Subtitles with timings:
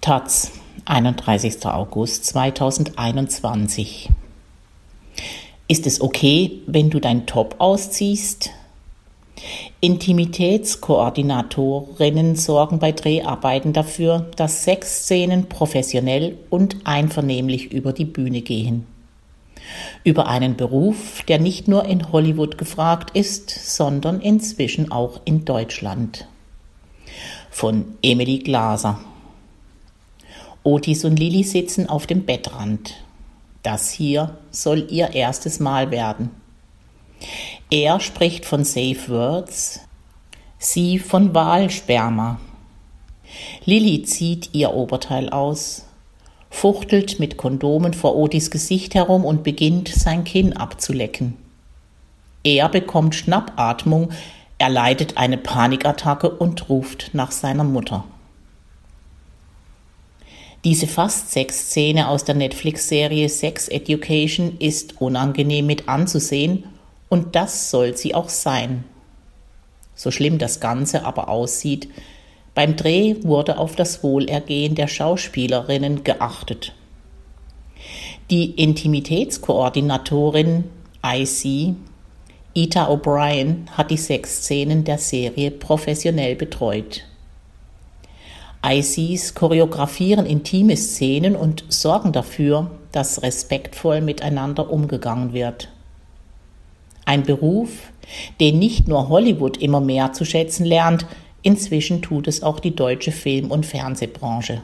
[0.00, 0.52] Taz,
[0.86, 1.66] 31.
[1.66, 4.08] August 2021.
[5.68, 8.48] Ist es okay, wenn du dein Top ausziehst?
[9.80, 18.86] Intimitätskoordinatorinnen sorgen bei Dreharbeiten dafür, dass Sexszenen professionell und einvernehmlich über die Bühne gehen.
[20.02, 26.26] Über einen Beruf, der nicht nur in Hollywood gefragt ist, sondern inzwischen auch in Deutschland.
[27.50, 28.98] Von Emily Glaser.
[30.62, 32.94] Otis und Lilly sitzen auf dem Bettrand.
[33.62, 36.30] Das hier soll ihr erstes Mal werden.
[37.70, 39.80] Er spricht von Safe Words,
[40.58, 42.40] sie von Wahlsperma.
[43.64, 45.86] Lilly zieht ihr Oberteil aus,
[46.50, 51.36] fuchtelt mit Kondomen vor Otis Gesicht herum und beginnt sein Kinn abzulecken.
[52.42, 54.10] Er bekommt Schnappatmung,
[54.58, 58.04] er leidet eine Panikattacke und ruft nach seiner Mutter.
[60.62, 66.64] Diese Fast-Sex-Szene aus der Netflix-Serie Sex Education ist unangenehm mit anzusehen
[67.08, 68.84] und das soll sie auch sein.
[69.94, 71.88] So schlimm das Ganze aber aussieht,
[72.54, 76.74] beim Dreh wurde auf das Wohlergehen der Schauspielerinnen geachtet.
[78.28, 80.64] Die Intimitätskoordinatorin
[81.02, 81.74] IC,
[82.52, 87.06] Ita O'Brien, hat die Sexszenen der Serie professionell betreut.
[88.64, 95.68] ICs choreografieren intime Szenen und sorgen dafür, dass respektvoll miteinander umgegangen wird.
[97.06, 97.70] Ein Beruf,
[98.38, 101.06] den nicht nur Hollywood immer mehr zu schätzen lernt,
[101.42, 104.62] inzwischen tut es auch die deutsche Film- und Fernsehbranche.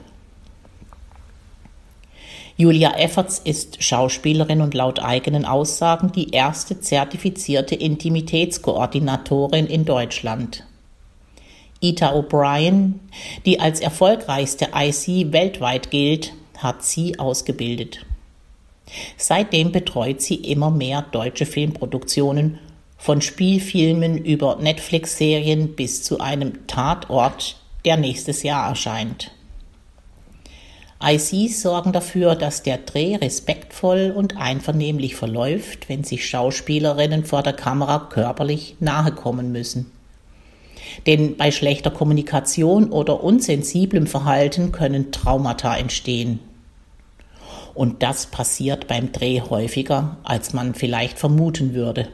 [2.59, 10.65] Julia Efferts ist Schauspielerin und laut eigenen Aussagen die erste zertifizierte Intimitätskoordinatorin in Deutschland.
[11.81, 13.01] Ita O'Brien,
[13.45, 18.07] die als erfolgreichste IC weltweit gilt, hat sie ausgebildet.
[19.17, 22.59] Seitdem betreut sie immer mehr deutsche Filmproduktionen,
[22.99, 29.31] von Spielfilmen über Netflix-Serien bis zu einem Tatort, der nächstes Jahr erscheint.
[31.03, 37.53] ICs sorgen dafür, dass der Dreh respektvoll und einvernehmlich verläuft, wenn sich Schauspielerinnen vor der
[37.53, 39.93] Kamera körperlich nahe kommen müssen.
[41.07, 46.41] Denn bei schlechter Kommunikation oder unsensiblem Verhalten können Traumata entstehen.
[47.75, 52.09] Und das passiert beim Dreh häufiger, als man vielleicht vermuten würde.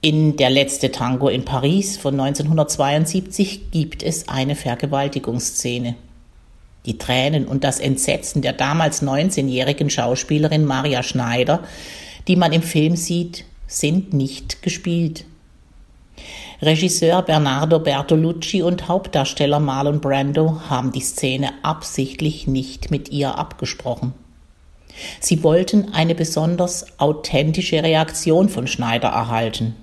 [0.00, 5.94] In Der letzte Tango in Paris von 1972 gibt es eine Vergewaltigungsszene.
[6.84, 11.62] Die Tränen und das Entsetzen der damals 19-jährigen Schauspielerin Maria Schneider,
[12.28, 15.24] die man im Film sieht, sind nicht gespielt.
[16.62, 24.14] Regisseur Bernardo Bertolucci und Hauptdarsteller Marlon Brando haben die Szene absichtlich nicht mit ihr abgesprochen.
[25.18, 29.74] Sie wollten eine besonders authentische Reaktion von Schneider erhalten.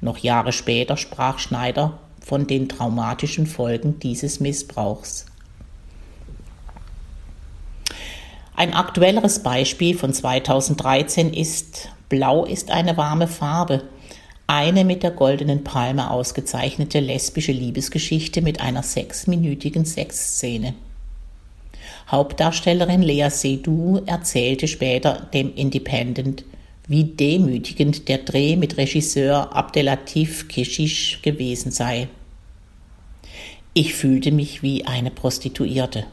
[0.00, 5.26] Noch Jahre später sprach Schneider von den traumatischen Folgen dieses Missbrauchs.
[8.56, 13.82] Ein aktuelleres Beispiel von 2013 ist Blau ist eine warme Farbe
[14.50, 20.74] eine mit der Goldenen Palme ausgezeichnete lesbische Liebesgeschichte mit einer sechsminütigen Sexszene.
[22.10, 26.44] Hauptdarstellerin Lea Seydoux erzählte später dem Independent,
[26.88, 32.08] wie demütigend der Dreh mit Regisseur Abdelatif Keshish gewesen sei.
[33.72, 36.06] Ich fühlte mich wie eine Prostituierte.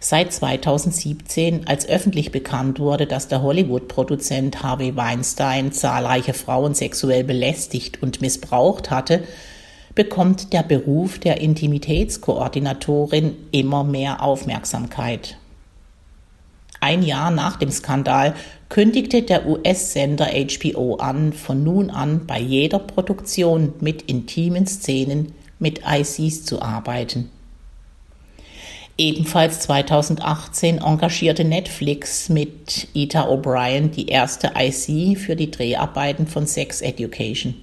[0.00, 8.00] Seit 2017, als öffentlich bekannt wurde, dass der Hollywood-Produzent Harvey Weinstein zahlreiche Frauen sexuell belästigt
[8.00, 9.24] und missbraucht hatte,
[9.96, 15.36] bekommt der Beruf der Intimitätskoordinatorin immer mehr Aufmerksamkeit.
[16.80, 18.34] Ein Jahr nach dem Skandal
[18.68, 25.80] kündigte der US-Sender HBO an, von nun an bei jeder Produktion mit intimen Szenen mit
[25.84, 27.30] ICs zu arbeiten.
[29.00, 36.80] Ebenfalls 2018 engagierte Netflix mit Ita O'Brien die erste IC für die Dreharbeiten von Sex
[36.80, 37.54] Education.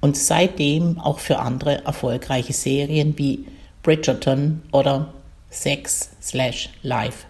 [0.00, 3.44] Und seitdem auch für andere erfolgreiche Serien wie
[3.82, 5.12] Bridgerton oder
[5.50, 7.26] Sex Slash Life.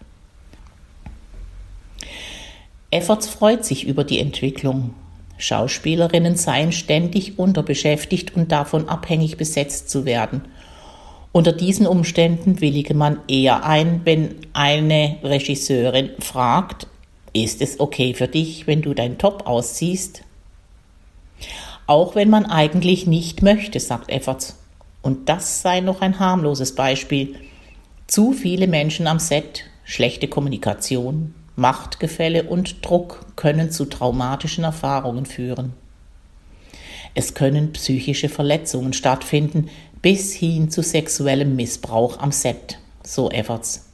[2.93, 4.95] Efforts freut sich über die Entwicklung.
[5.37, 10.43] Schauspielerinnen seien ständig unterbeschäftigt und davon abhängig besetzt zu werden–
[11.33, 16.87] unter diesen Umständen willige man eher ein, wenn eine Regisseurin fragt,
[17.33, 20.23] ist es okay für dich, wenn du dein Top ausziehst?
[21.87, 24.57] Auch wenn man eigentlich nicht möchte, sagt Efforts.
[25.03, 27.37] Und das sei noch ein harmloses Beispiel.
[28.07, 35.73] Zu viele Menschen am Set, schlechte Kommunikation, Machtgefälle und Druck können zu traumatischen Erfahrungen führen.
[37.19, 39.71] Es können psychische Verletzungen stattfinden,
[40.03, 43.87] bis hin zu sexuellem Missbrauch am Set, so Efforts.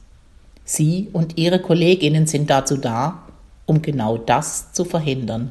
[0.63, 3.23] Sie und ihre Kolleginnen sind dazu da,
[3.65, 5.49] um genau das zu verhindern.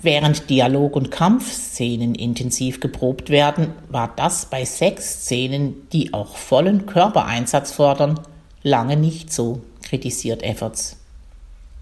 [0.00, 7.72] Während Dialog- und Kampfszenen intensiv geprobt werden, war das bei Sexszenen, die auch vollen Körpereinsatz
[7.72, 8.18] fordern,
[8.62, 10.96] lange nicht so, kritisiert Efforts.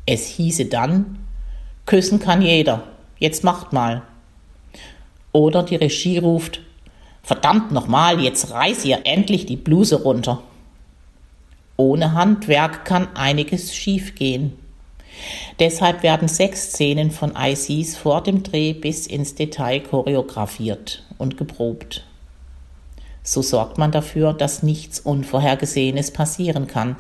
[0.05, 1.26] Es hieße dann,
[1.87, 2.83] küssen kann jeder,
[3.19, 4.03] jetzt macht mal.
[5.33, 6.61] Oder die Regie ruft,
[7.23, 10.43] verdammt nochmal, jetzt reiß ihr endlich die Bluse runter.
[11.77, 14.53] Ohne Handwerk kann einiges schiefgehen.
[15.59, 22.05] Deshalb werden sechs Szenen von ICs vor dem Dreh bis ins Detail choreografiert und geprobt.
[23.23, 26.97] So sorgt man dafür, dass nichts Unvorhergesehenes passieren kann.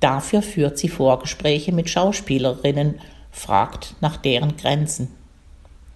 [0.00, 3.00] Dafür führt sie Vorgespräche mit Schauspielerinnen,
[3.36, 5.08] fragt nach deren Grenzen.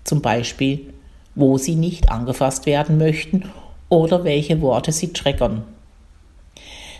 [0.05, 0.93] Zum Beispiel,
[1.35, 3.51] wo sie nicht angefasst werden möchten
[3.89, 5.65] oder welche Worte sie triggern.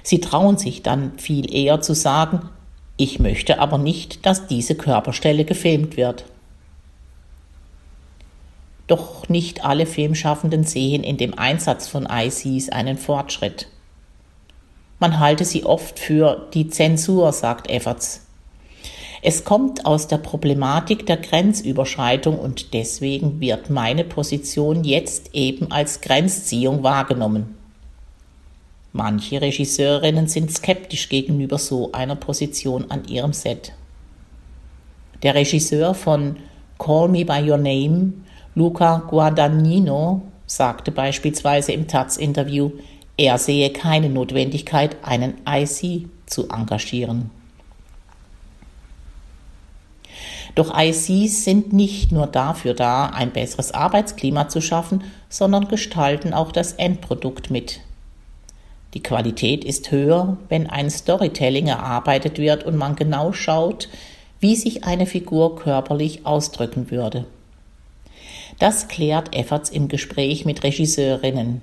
[0.03, 2.49] Sie trauen sich dann viel eher zu sagen,
[2.97, 6.25] ich möchte aber nicht, dass diese Körperstelle gefilmt wird.
[8.87, 13.69] Doch nicht alle Filmschaffenden sehen in dem Einsatz von ICs einen Fortschritt.
[14.99, 18.27] Man halte sie oft für die Zensur, sagt Efforts.
[19.22, 26.00] Es kommt aus der Problematik der Grenzüberschreitung und deswegen wird meine Position jetzt eben als
[26.00, 27.55] Grenzziehung wahrgenommen.
[28.93, 33.72] Manche Regisseurinnen sind skeptisch gegenüber so einer Position an ihrem Set.
[35.22, 36.37] Der Regisseur von
[36.78, 38.14] Call Me by Your Name,
[38.55, 42.72] Luca Guadagnino, sagte beispielsweise im Taz-Interview,
[43.19, 47.31] er sehe keine Notwendigkeit, einen IC zu engagieren.
[50.55, 56.52] Doch ICs sind nicht nur dafür da, ein besseres Arbeitsklima zu schaffen, sondern gestalten auch
[56.52, 57.81] das Endprodukt mit.
[58.94, 63.88] Die Qualität ist höher, wenn ein Storytelling erarbeitet wird und man genau schaut,
[64.41, 67.26] wie sich eine Figur körperlich ausdrücken würde.
[68.58, 71.62] Das klärt Efforts im Gespräch mit Regisseurinnen.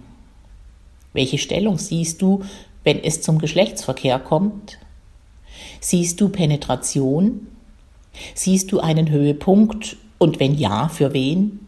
[1.13, 2.43] Welche Stellung siehst du,
[2.83, 4.77] wenn es zum Geschlechtsverkehr kommt?
[5.81, 7.47] Siehst du Penetration?
[8.33, 11.67] Siehst du einen Höhepunkt und wenn ja, für wen?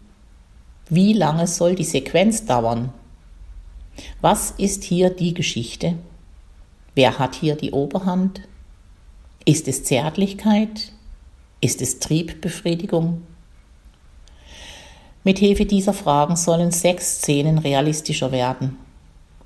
[0.90, 2.94] Wie lange soll die Sequenz dauern?
[4.22, 5.96] Was ist hier die Geschichte?
[6.96, 8.42] Wer hat hier die Oberhand?
[9.46, 10.92] Ist es Zärtlichkeit?
[11.62, 13.22] Ist es Triebbefriedigung?
[15.24, 18.78] Mit Hilfe dieser Fragen sollen sechs Szenen realistischer werden,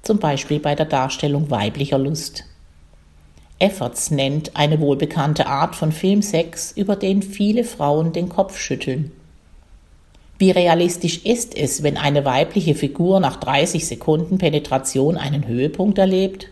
[0.03, 2.45] zum Beispiel bei der Darstellung weiblicher Lust.
[3.63, 9.13] Efforts nennt eine wohlbekannte Art von Filmsex, über den viele Frauen den Kopf schütteln.
[10.37, 16.49] Wie realistisch ist es, wenn eine weibliche Figur nach 30 Sekunden Penetration einen Höhepunkt erlebt?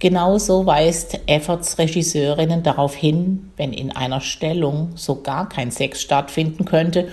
[0.00, 6.64] Genauso weist Efforts Regisseurinnen darauf hin, wenn in einer Stellung so gar kein Sex stattfinden
[6.64, 7.06] könnte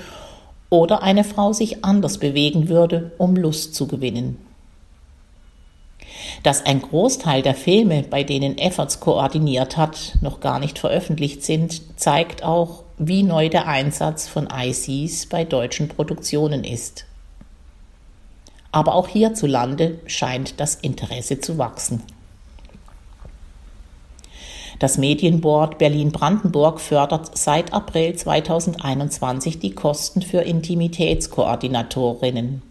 [0.72, 4.40] oder eine Frau sich anders bewegen würde, um Lust zu gewinnen.
[6.44, 12.00] Dass ein Großteil der Filme, bei denen Efforts koordiniert hat, noch gar nicht veröffentlicht sind,
[12.00, 17.06] zeigt auch, wie neu der Einsatz von ICs bei deutschen Produktionen ist.
[18.72, 22.04] Aber auch hierzulande scheint das Interesse zu wachsen.
[24.80, 32.64] Das Medienboard Berlin-Brandenburg fördert seit April 2021 die Kosten für Intimitätskoordinatorinnen.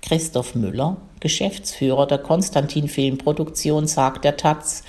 [0.00, 4.84] Christoph Müller, Geschäftsführer der Konstantin Filmproduktion, sagt der Taz,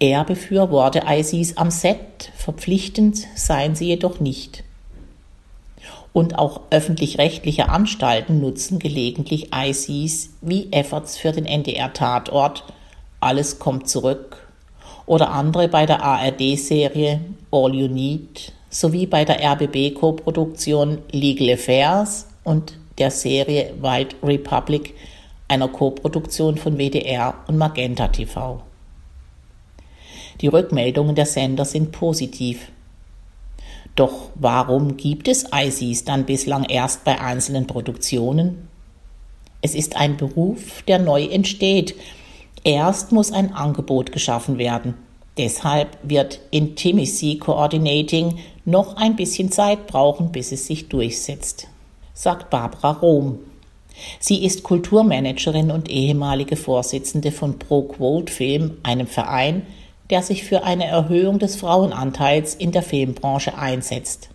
[0.00, 4.64] er befürworte ICs am Set, verpflichtend seien sie jedoch nicht.
[6.12, 12.64] Und auch öffentlich-rechtliche Anstalten nutzen gelegentlich ICs wie Efforts für den NDR-Tatort
[13.20, 14.48] Alles kommt zurück.
[15.06, 17.20] Oder andere bei der ARD-Serie
[17.52, 24.94] All You Need sowie bei der RBB-Koproduktion Legal Affairs und der Serie Wild Republic,
[25.48, 28.62] einer Koproduktion von WDR und Magenta TV.
[30.40, 32.70] Die Rückmeldungen der Sender sind positiv.
[33.96, 38.68] Doch warum gibt es ICs dann bislang erst bei einzelnen Produktionen?
[39.60, 41.96] Es ist ein Beruf, der neu entsteht.
[42.62, 44.94] Erst muss ein Angebot geschaffen werden.
[45.36, 51.68] Deshalb wird Intimacy Coordinating noch ein bisschen Zeit brauchen, bis es sich durchsetzt,
[52.12, 53.38] sagt Barbara Rohm.
[54.20, 59.62] Sie ist Kulturmanagerin und ehemalige Vorsitzende von ProQuote Film, einem Verein,
[60.10, 64.30] der sich für eine Erhöhung des Frauenanteils in der Filmbranche einsetzt.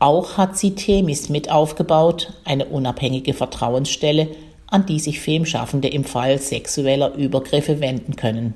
[0.00, 4.28] Auch hat sie Themis mit aufgebaut, eine unabhängige Vertrauensstelle,
[4.68, 8.54] an die sich Filmschaffende im Fall sexueller Übergriffe wenden können.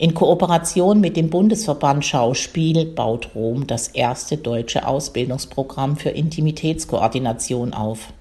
[0.00, 8.14] In Kooperation mit dem Bundesverband Schauspiel baut Rom das erste deutsche Ausbildungsprogramm für Intimitätskoordination auf.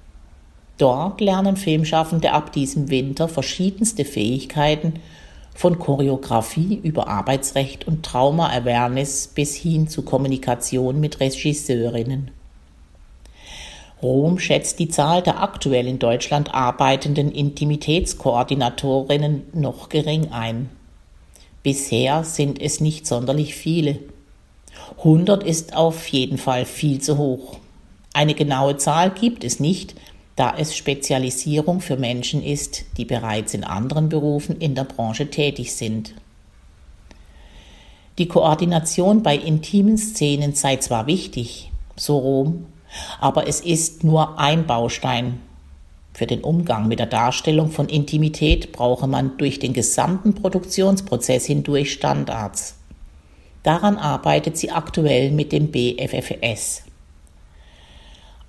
[0.77, 4.95] Dort lernen Filmschaffende ab diesem Winter verschiedenste Fähigkeiten
[5.55, 12.31] von Choreografie über Arbeitsrecht und Trauma-Awareness bis hin zu Kommunikation mit Regisseurinnen.
[14.03, 20.71] Rom schätzt die Zahl der aktuell in Deutschland arbeitenden Intimitätskoordinatorinnen noch gering ein.
[21.63, 23.99] Bisher sind es nicht sonderlich viele.
[24.99, 27.59] 100 ist auf jeden Fall viel zu hoch.
[28.13, 29.95] Eine genaue Zahl gibt es nicht,
[30.35, 35.73] da es Spezialisierung für Menschen ist, die bereits in anderen Berufen in der Branche tätig
[35.75, 36.13] sind.
[38.17, 42.65] Die Koordination bei intimen Szenen sei zwar wichtig, so Rom,
[43.19, 45.39] aber es ist nur ein Baustein
[46.19, 51.93] für den Umgang mit der Darstellung von Intimität brauche man durch den gesamten Produktionsprozess hindurch
[51.93, 52.75] Standards.
[53.63, 56.83] Daran arbeitet sie aktuell mit dem BFFS.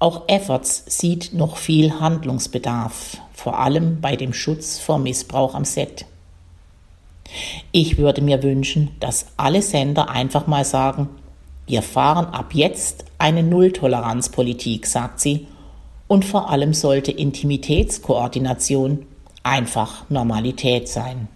[0.01, 6.07] Auch Efforts sieht noch viel Handlungsbedarf, vor allem bei dem Schutz vor Missbrauch am Set.
[7.71, 11.09] Ich würde mir wünschen, dass alle Sender einfach mal sagen,
[11.69, 15.47] wir fahren ab jetzt eine Nulltoleranzpolitik, sagt sie,
[16.11, 19.07] und vor allem sollte Intimitätskoordination
[19.45, 21.29] einfach Normalität sein.